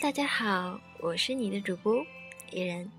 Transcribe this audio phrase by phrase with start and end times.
[0.00, 2.04] 大家好，我是你的主播
[2.50, 2.90] 依然。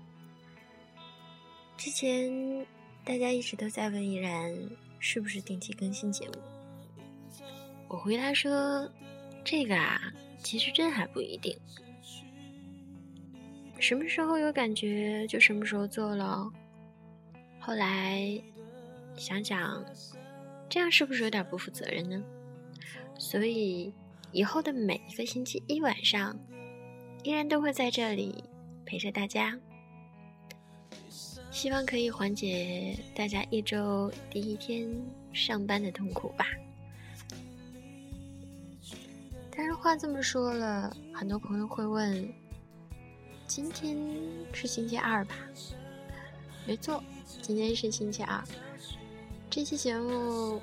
[1.76, 2.66] 之前
[3.04, 4.50] 大家一直都在问依然
[4.98, 6.34] 是不是定期更新节目，
[7.86, 8.90] 我回答说
[9.44, 10.10] 这个啊，
[10.42, 11.54] 其实真还不一定，
[13.78, 16.50] 什么时候有感觉就什么时候做了。
[17.60, 18.42] 后来
[19.16, 19.84] 想想，
[20.68, 22.22] 这样是不是有点不负责任呢？
[23.18, 23.92] 所以
[24.32, 26.34] 以后的每一个星期一晚上，
[27.26, 28.44] 依然都会在这里
[28.84, 29.58] 陪着大家，
[31.50, 34.88] 希望可以缓解大家一周第一天
[35.32, 36.46] 上班的痛苦吧。
[39.50, 42.32] 但是话这么说了，很多朋友会问：
[43.44, 43.96] 今天
[44.52, 45.34] 是星期二吧？
[46.64, 47.02] 没错。
[47.42, 48.40] 今天是星期二，
[49.50, 50.60] 这期节目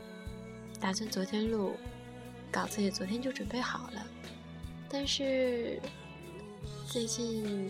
[0.80, 1.74] 打算昨天录，
[2.50, 4.08] 稿子也昨天就准备好了，
[4.88, 5.78] 但是
[6.88, 7.70] 最近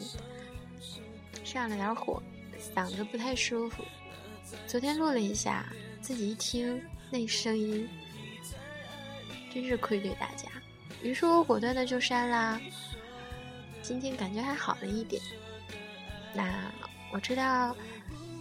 [1.44, 2.22] 上了点火，
[2.75, 3.83] 嗓子不太舒服。
[4.67, 5.66] 昨天录了一下，
[6.02, 7.88] 自己一听那声音，
[9.53, 10.50] 真是愧对大家。
[11.02, 12.59] 于是我果断的就删啦。
[13.81, 15.22] 今天感觉还好了一点。
[16.33, 16.72] 那
[17.11, 17.75] 我知道。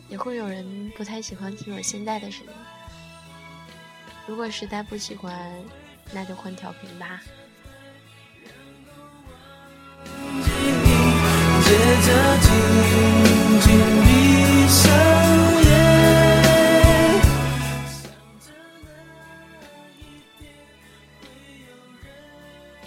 [0.09, 2.53] 也会有人不太喜欢听我现在的声音。
[4.27, 5.51] 如果实在不喜欢，
[6.13, 7.23] 那就换调频吧。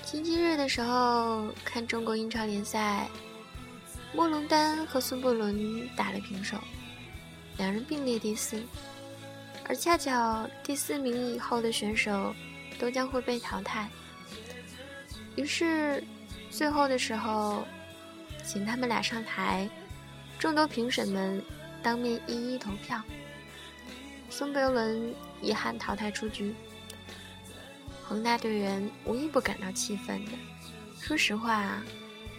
[0.03, 3.09] 星期日的时候看中国英超联赛，
[4.13, 6.57] 莫龙丹和孙伯伦打了平手。
[7.57, 8.61] 两人并列第四，
[9.67, 12.35] 而恰巧第四名以后的选手
[12.77, 13.89] 都将会被淘汰。
[15.35, 16.03] 于是，
[16.51, 17.65] 最后的时候，
[18.45, 19.69] 请他们俩上台，
[20.37, 21.43] 众多评审们
[21.81, 23.01] 当面一一投票。
[24.29, 26.53] 孙伯伦遗憾淘汰出局，
[28.03, 30.31] 恒大队员无一不感到气愤的。
[31.01, 31.81] 说实话，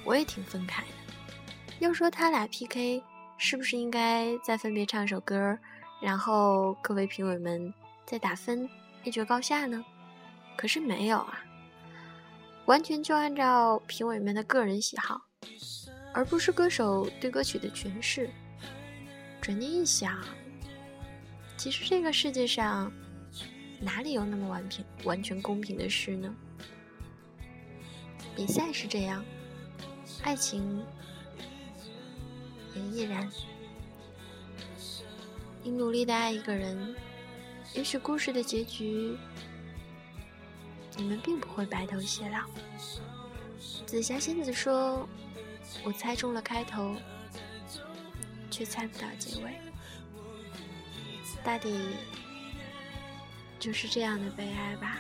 [0.05, 0.87] 我也挺愤慨的。
[1.81, 3.03] 要说他俩 PK。
[3.38, 5.59] 是不是应该再分别唱首歌，
[6.00, 7.71] 然后各位评委们
[8.06, 8.67] 再打分，
[9.05, 9.84] 一决高下呢？
[10.56, 11.44] 可是没有啊，
[12.65, 15.21] 完全就按照评委们的个人喜好，
[16.16, 18.31] 而不是歌手对歌曲的诠释。
[19.38, 20.25] 转念一想，
[21.59, 22.91] 其实这个世界上
[23.78, 26.34] 哪里有那么完平、完全公平的事呢？
[28.34, 29.22] 比赛是这样，
[30.22, 30.82] 爱情。
[32.75, 33.31] 也依然，
[35.62, 36.97] 你努力的爱一个人，
[37.75, 39.16] 也许故事的结局，
[40.97, 42.41] 你们并不会白头偕老。
[43.84, 45.06] 紫霞仙子说
[45.84, 46.97] ：“我猜中了开头，
[48.50, 49.50] 却猜不到结尾。”
[51.44, 51.97] 大抵
[53.59, 54.98] 就是这样的悲哀吧。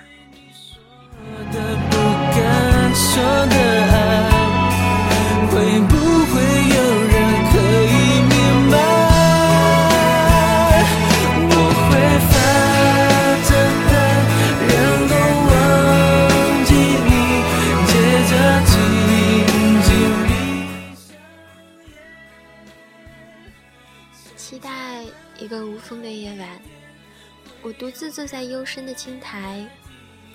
[28.06, 29.66] 我独自坐在幽深的青苔，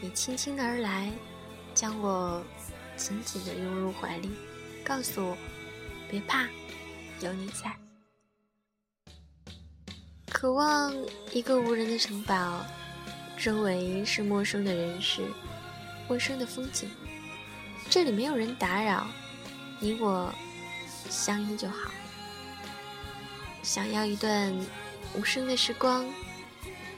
[0.02, 1.10] 你轻轻而来，
[1.74, 2.44] 将我
[2.98, 4.30] 紧紧的拥入怀里，
[4.84, 5.38] 告诉我
[6.10, 6.50] 别怕，
[7.22, 7.74] 有你在。
[10.30, 10.94] 渴望
[11.32, 12.66] 一个无人的城堡，
[13.38, 15.22] 周围是陌生的人事，
[16.10, 16.90] 陌生的风景，
[17.90, 19.08] 这里没有人打扰，
[19.80, 20.30] 你我
[21.10, 21.90] 相依就好。
[23.64, 24.54] 想要一段。
[25.14, 26.06] 无声的时光，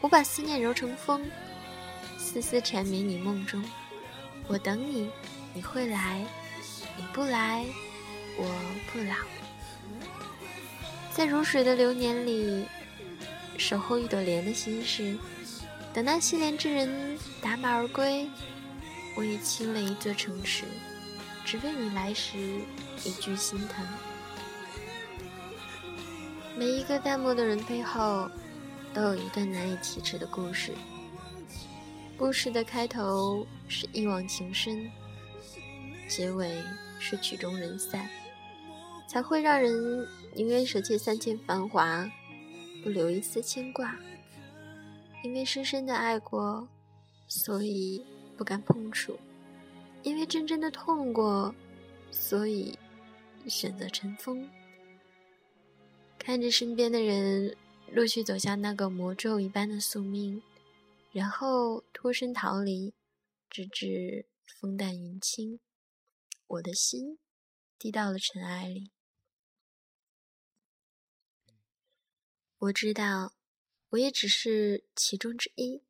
[0.04, 1.26] 我把思念揉成风，
[2.18, 3.64] 丝丝缠绵你梦中。
[4.48, 5.10] 我等你，
[5.54, 6.20] 你会来；
[6.98, 7.66] 你不来，
[8.36, 8.44] 我
[8.92, 9.16] 不老。
[11.14, 12.66] 在如水的流年里，
[13.58, 15.18] 守候一朵莲的心事。
[15.94, 18.28] 等那惜莲之人打马而归，
[19.16, 20.66] 我已倾了一座城池，
[21.46, 22.38] 只为你来时
[23.06, 23.88] 一句心疼。
[26.58, 28.30] 每一个淡漠的人背后，
[28.94, 30.72] 都有一段难以启齿的故事。
[32.18, 34.90] 故事的开头是一往情深，
[36.08, 36.62] 结尾
[37.00, 38.08] 是曲终人散，
[39.08, 42.10] 才会让人宁愿舍弃三千繁华，
[42.84, 43.98] 不留一丝牵挂。
[45.24, 46.68] 因为深深的爱过，
[47.28, 48.06] 所以
[48.38, 49.14] 不敢碰触；
[50.04, 51.54] 因为真正的痛过，
[52.12, 52.78] 所以
[53.48, 54.48] 选择尘封。
[56.20, 57.56] 看着身边的人
[57.96, 60.42] 陆续走向那个魔咒一般的宿命，
[61.12, 62.96] 然后脱身逃离，
[63.52, 64.26] 直至
[64.60, 65.60] 风淡云轻，
[66.48, 67.20] 我的心
[67.78, 68.90] 低到了尘埃里。
[72.58, 73.36] 我知道，
[73.90, 75.84] 我也只是其中之一。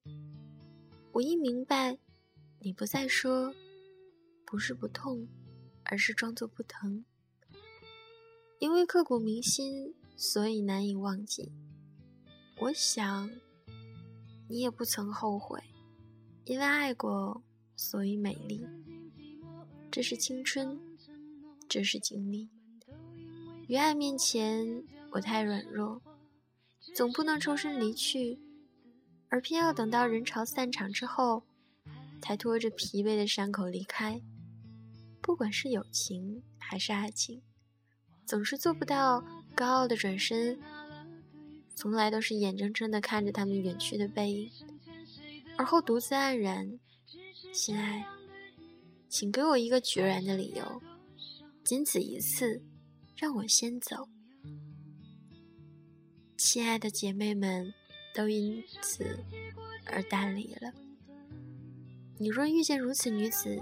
[1.14, 1.98] 我一明白，
[2.60, 3.56] 你不再说，
[4.46, 5.30] 不是不痛，
[5.86, 7.06] 而是装作不疼，
[8.60, 9.96] 因为刻骨铭心。
[10.16, 11.52] 所以难以忘记。
[12.64, 13.30] 我想，
[14.48, 15.62] 你也不曾后悔，
[16.46, 17.44] 因为爱过，
[17.76, 18.66] 所以美丽。
[19.92, 20.80] 这是青春，
[21.68, 22.50] 这是经历。
[23.68, 24.82] 于爱面前，
[25.12, 26.02] 我太软弱，
[26.96, 28.40] 总不能抽身离去，
[29.28, 31.44] 而偏要等到人潮散场之后，
[32.22, 34.22] 才拖着疲惫的伤口离开。
[35.22, 37.42] 不管是友情还是爱情，
[38.26, 39.22] 总是做不到。
[39.56, 40.60] 高傲的转身，
[41.76, 44.52] 从来都是眼睁睁的看着他们远去的背影，
[45.58, 46.80] 而后独自黯然。
[47.52, 48.06] 亲爱，
[49.10, 50.82] 请给我一个决然的理由，
[51.64, 52.64] 仅此一次，
[53.16, 54.08] 让我先走。
[56.38, 57.74] 亲爱的姐妹们，
[58.14, 59.20] 都因此
[59.86, 60.74] 而淡离了。
[62.18, 63.62] 你若遇见如此女子，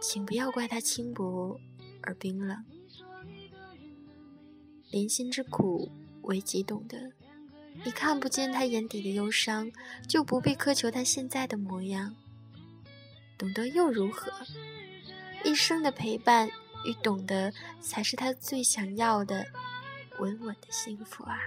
[0.00, 1.60] 请不要怪她轻薄
[2.02, 2.64] 而冰冷。
[4.90, 5.90] 怜心之苦，
[6.26, 7.10] 唯己懂得。
[7.84, 9.70] 你看不见他眼底的忧伤，
[10.08, 12.14] 就不必苛求他现在的模样。
[13.36, 14.32] 懂得又如何？
[15.44, 16.48] 一生的陪伴
[16.86, 19.46] 与懂得，才是他最想要的
[20.18, 21.38] 稳稳的幸福啊！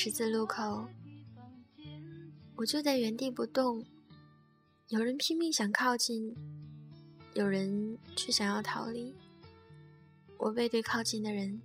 [0.00, 0.86] 十字路口，
[2.54, 3.84] 我就在原地不动。
[4.90, 6.36] 有人拼命想靠近，
[7.34, 9.12] 有人却想要逃离。
[10.36, 11.60] 我背对靠近的人，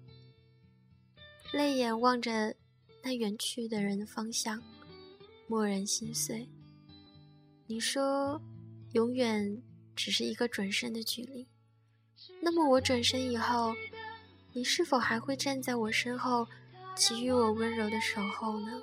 [1.51, 2.55] 泪眼望着
[3.03, 4.63] 那远去的人的方向，
[5.45, 6.49] 默然心碎。
[7.67, 8.41] 你说，
[8.93, 9.61] 永远
[9.95, 11.47] 只是一个转身的距离。
[12.41, 13.75] 那么我转身以后，
[14.53, 16.47] 你是否还会站在我身后？
[16.95, 18.81] 给予我温柔的守候呢？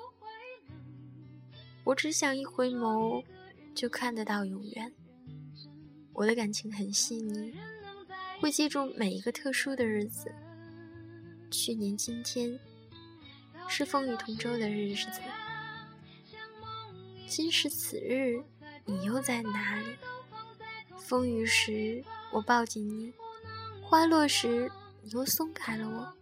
[1.83, 3.23] 我只想一回眸，
[3.73, 4.93] 就看得到永远。
[6.13, 7.55] 我的感情很细腻，
[8.39, 10.31] 会记住每一个特殊的日子。
[11.49, 12.59] 去年今天，
[13.67, 15.21] 是风雨同舟的日子。
[17.27, 18.43] 今时此日，
[18.85, 19.95] 你又在哪里？
[20.97, 23.13] 风雨时，我抱紧你；
[23.81, 24.69] 花落时，
[25.01, 26.20] 你又松开了我。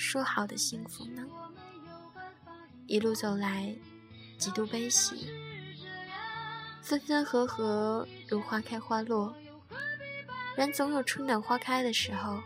[0.00, 1.26] 说好的幸福呢？
[2.86, 3.76] 一路走来，
[4.38, 5.28] 几度悲喜，
[6.80, 9.36] 分分合合如花开花落，
[10.56, 12.40] 然总有春暖花开的时候，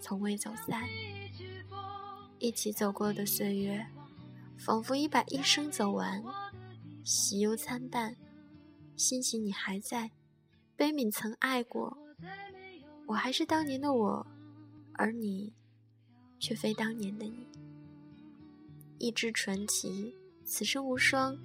[0.00, 0.80] 从未走散。
[2.38, 3.84] 一起走过的岁月，
[4.56, 6.22] 仿佛已把一生走完，
[7.02, 8.16] 喜忧参半，
[8.94, 10.12] 欣喜你还在，
[10.76, 11.98] 悲悯曾爱过，
[13.08, 14.26] 我还是当年的我，
[14.92, 15.52] 而你。
[16.38, 17.46] 却非当年的你，
[18.98, 20.14] 一支传奇，
[20.44, 21.38] 此生无双，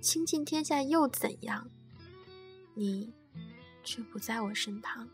[0.00, 1.70] 倾尽天下又怎样？
[2.74, 3.12] 你
[3.84, 5.08] 却不在我身旁。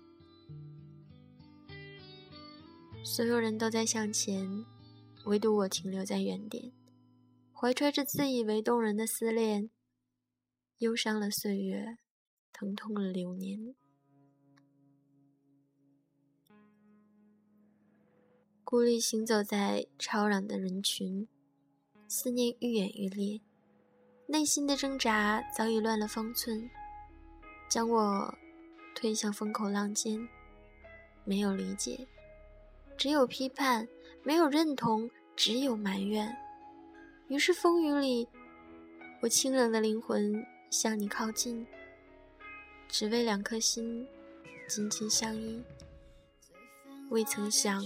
[3.05, 4.65] 所有人都在向前，
[5.25, 6.73] 唯独我停留在原点，
[7.53, 9.71] 怀揣着自以为动人的思念，
[10.79, 11.99] 忧伤了岁月，
[12.53, 13.75] 疼痛了流年。
[18.71, 21.27] 孤立行走在吵嚷的人群，
[22.07, 23.41] 思念愈演愈烈，
[24.29, 26.71] 内心的挣扎早已乱了方寸，
[27.69, 28.33] 将我
[28.95, 30.29] 推向风口浪尖。
[31.25, 32.07] 没有理解，
[32.97, 33.89] 只有批判；
[34.23, 36.33] 没有认同，只有埋怨。
[37.27, 38.29] 于是风雨里，
[39.21, 41.67] 我清冷的灵魂向你靠近，
[42.87, 44.07] 只为两颗心
[44.69, 45.61] 紧紧相依。
[47.09, 47.85] 未曾想。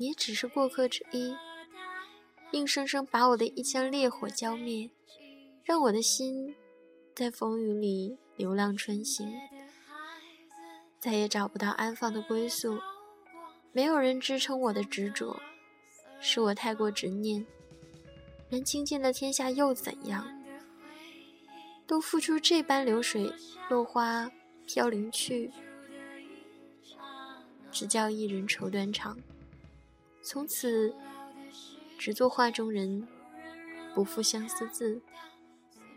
[0.00, 1.36] 你只是过客之一，
[2.52, 4.88] 硬生生把我的一腔烈火浇灭，
[5.62, 6.54] 让我的心
[7.14, 9.30] 在风雨里流浪穿行，
[10.98, 12.78] 再也找不到安放的归宿。
[13.72, 15.38] 没有人支撑我的执着，
[16.18, 17.44] 是我太过执念。
[18.48, 20.26] 人倾尽了天下又怎样？
[21.86, 23.30] 都付出这般流水
[23.68, 24.32] 落花
[24.66, 25.50] 飘零去，
[27.70, 29.18] 只叫一人愁断肠。
[30.22, 30.94] 从此
[31.98, 33.06] 只做画中人，
[33.94, 35.00] 不负相思字，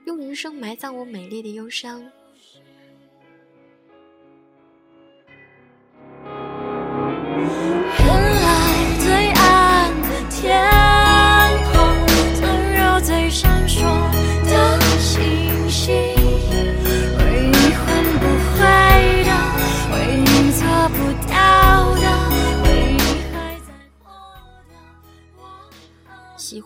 [0.06, 2.10] 用余生埋葬我美丽的忧伤。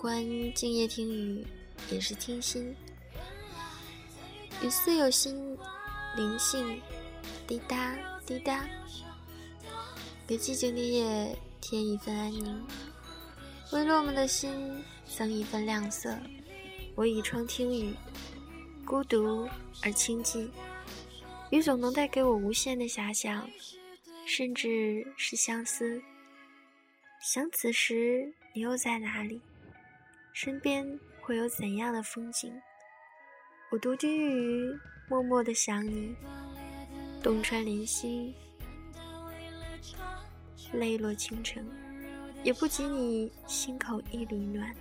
[0.08, 0.24] 欢
[0.54, 1.46] 静夜听雨，
[1.92, 2.74] 也是听心。
[4.64, 5.58] 雨似有心
[6.16, 6.82] 灵性，
[7.46, 7.94] 滴答
[8.26, 8.66] 滴答，
[10.26, 12.66] 给寂静的夜添一份安宁，
[13.74, 16.18] 为落寞的心增一份亮色。
[16.96, 17.94] 我倚窗听雨，
[18.86, 19.46] 孤独
[19.84, 20.48] 而清寂。
[21.50, 23.50] 雨总能带给我无限的遐想，
[24.26, 26.02] 甚至是相思。
[27.22, 29.42] 想此时你又在哪里？
[30.40, 30.88] 身边
[31.20, 32.54] 会有怎样的风景？
[33.72, 34.72] 我独居于
[35.10, 36.16] 默默的想你，
[37.24, 38.36] 东川连心，
[40.74, 41.68] 泪落倾城，
[42.44, 44.72] 也不及你心口一缕暖。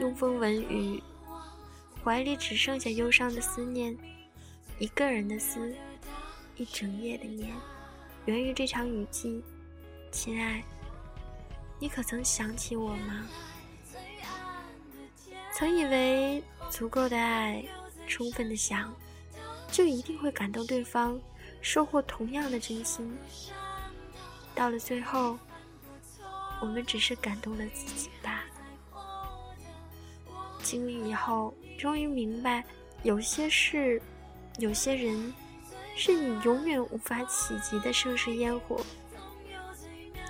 [0.00, 1.00] 拥风闻雨，
[2.02, 3.96] 怀里只剩下忧伤的思念，
[4.80, 5.72] 一个人的思，
[6.56, 7.54] 一整夜的念，
[8.24, 9.40] 源于这场雨季，
[10.10, 10.64] 亲爱。
[11.82, 13.26] 你可曾想起我吗？
[15.52, 17.60] 曾以为足够的爱，
[18.06, 18.94] 充分的想，
[19.72, 21.20] 就一定会感动对方，
[21.60, 23.18] 收获同样的真心。
[24.54, 25.36] 到了最后，
[26.60, 28.44] 我们只是感动了自己罢了。
[30.62, 32.64] 经历以后，终于明白，
[33.02, 34.00] 有些事，
[34.58, 35.34] 有些人，
[35.96, 38.80] 是你永远无法企及的盛世烟火。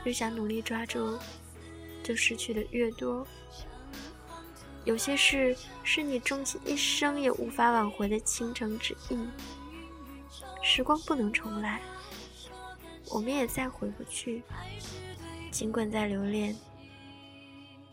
[0.05, 1.19] 又想努力抓住。
[2.03, 3.27] 就失去的越多。
[4.85, 9.19] 有些事是你终其一生也无法挽回的倾城之意。
[10.63, 11.81] 时光不能重来，
[13.11, 14.43] 我们也再回不去。
[15.51, 16.57] 尽管再留恋，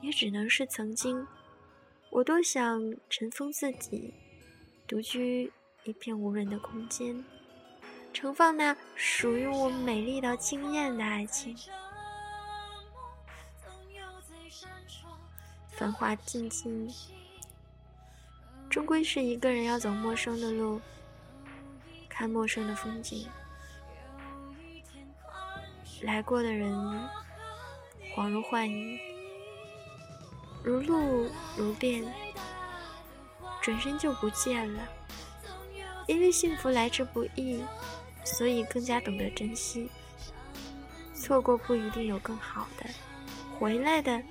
[0.01, 1.28] 也只能是曾经。
[2.10, 4.13] 我多想尘封自己，
[4.88, 5.51] 独居
[5.84, 7.24] 一片无人的空间，
[8.13, 11.56] 盛放那属于我美丽到惊艳的爱情。
[15.80, 16.94] 繁华尽尽，
[18.70, 20.82] 终归是一个人要走陌生的路，
[22.10, 23.30] 看陌生的风景。
[26.02, 26.70] 来过的人，
[28.14, 29.00] 恍如幻影，
[30.66, 32.04] 如露如电，
[33.62, 34.84] 转身就不见了。
[36.08, 37.64] 因为幸福来之不易，
[38.26, 39.90] 所以更加懂得珍惜。
[41.16, 42.86] 错过不一定有更好的，
[43.58, 44.22] 回来的。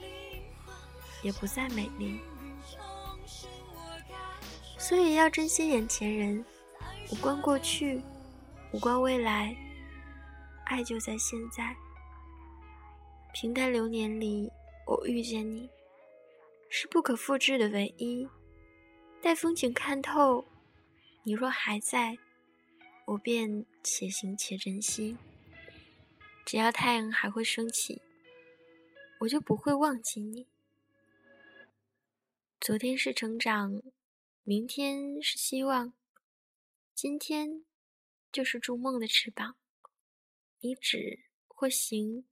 [1.23, 2.21] 也不再美丽，
[4.79, 6.45] 所以要珍惜眼前人，
[7.11, 8.01] 无关过去，
[8.73, 9.57] 无关未来，
[10.67, 11.77] 爱就在现在。
[13.35, 14.51] 平淡流年里，
[14.87, 15.69] 我遇见你，
[16.69, 18.29] 是不可复制的唯一。
[19.21, 20.45] 待风景看透，
[21.25, 22.17] 你若还在，
[23.07, 25.17] 我便且行且珍惜。
[26.45, 28.01] 只要太阳还会升起，
[29.19, 30.47] 我就不会忘记你。
[32.61, 33.83] 昨天是成长，
[34.43, 35.95] 明天是希望，
[36.93, 37.65] 今天
[38.33, 39.57] 就是筑梦的翅膀。
[40.59, 42.27] 你指或行，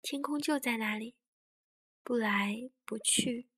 [0.00, 1.16] 天空就在那里，
[2.04, 3.48] 不来不去；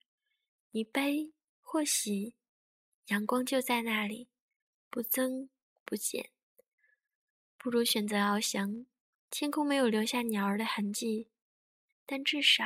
[0.70, 2.34] 你悲或喜，
[3.08, 4.28] 阳光就在那里，
[4.90, 5.50] 不增
[5.84, 6.30] 不减。
[7.58, 8.86] 不如选择翱翔，
[9.30, 11.28] 天空没有留下鸟儿的痕迹，
[12.06, 12.64] 但至少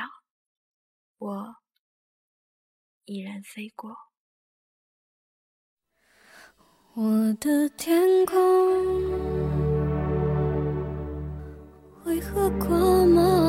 [1.17, 1.62] 我。
[3.05, 3.95] 已然飞过。
[6.95, 8.35] 我的天空
[12.05, 12.69] 为何挂
[13.05, 13.42] 满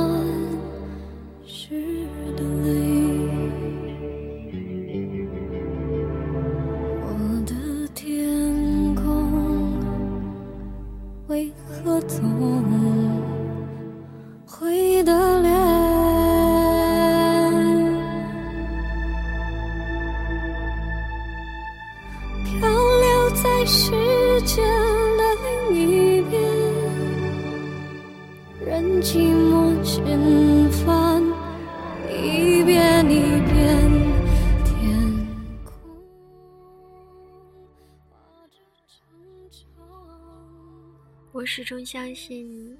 [41.34, 42.78] 我始终相信，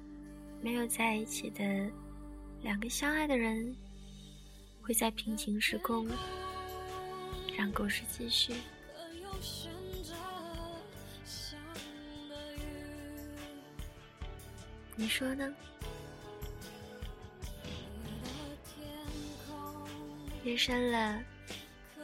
[0.61, 1.91] 没有在一起的
[2.61, 3.75] 两个相爱的人，
[4.81, 6.07] 会在平行时空
[7.57, 8.53] 让故事继续。
[14.95, 15.53] 你说呢？
[20.45, 21.21] 夜深了，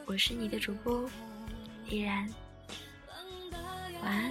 [0.04, 1.08] 我是你的主播
[1.88, 2.28] 依然，
[4.02, 4.30] 晚安，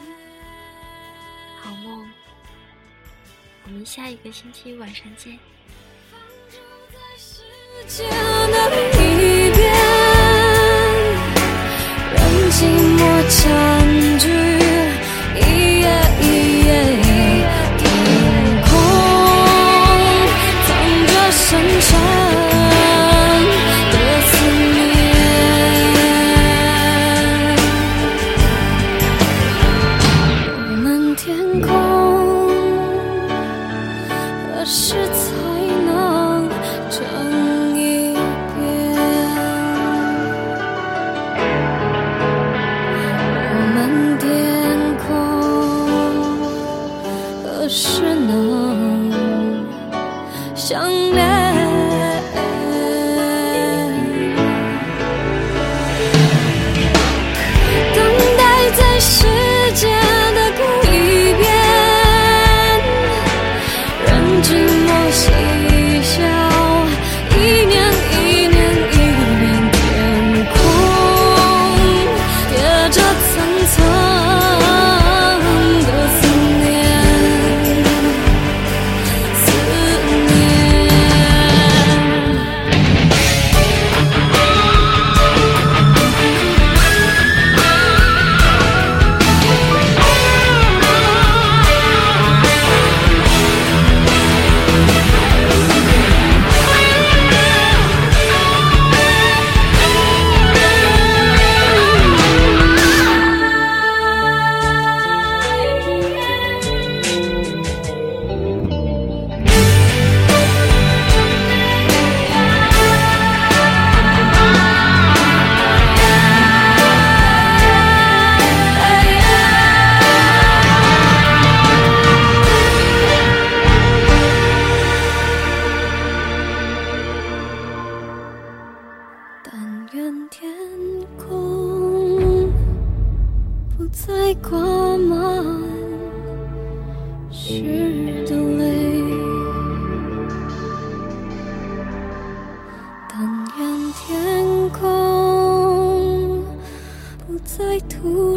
[3.72, 5.40] 们下一个星期晚上见。
[7.18, 7.42] 世
[7.88, 9.62] 界的另一边，
[12.14, 12.20] 让
[12.52, 12.66] 寂
[12.98, 13.00] 寞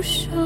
[0.05, 0.44] 手。